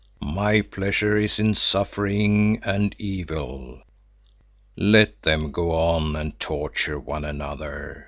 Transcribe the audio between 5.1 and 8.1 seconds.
them go on and torture one another.